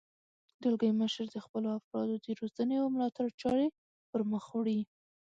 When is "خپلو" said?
1.45-1.67